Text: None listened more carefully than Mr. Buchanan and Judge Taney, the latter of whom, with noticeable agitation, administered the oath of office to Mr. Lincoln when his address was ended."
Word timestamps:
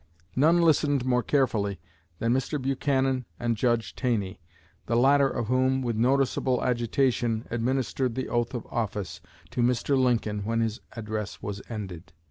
None 0.35 0.63
listened 0.63 1.05
more 1.05 1.21
carefully 1.21 1.79
than 2.17 2.33
Mr. 2.33 2.59
Buchanan 2.59 3.25
and 3.39 3.55
Judge 3.55 3.93
Taney, 3.93 4.41
the 4.87 4.95
latter 4.95 5.29
of 5.29 5.45
whom, 5.45 5.83
with 5.83 5.95
noticeable 5.95 6.63
agitation, 6.63 7.45
administered 7.51 8.15
the 8.15 8.27
oath 8.27 8.55
of 8.55 8.65
office 8.71 9.21
to 9.51 9.61
Mr. 9.61 9.95
Lincoln 9.95 10.43
when 10.43 10.59
his 10.59 10.79
address 10.93 11.43
was 11.43 11.61
ended." 11.69 12.13